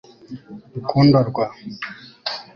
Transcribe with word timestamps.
rukundo 0.75 1.17
rwa 1.29 1.45